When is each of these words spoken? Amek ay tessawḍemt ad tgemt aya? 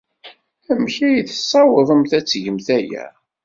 Amek 0.71 0.95
ay 1.07 1.19
tessawḍemt 1.23 2.11
ad 2.17 2.25
tgemt 2.25 2.67
aya? 2.77 3.05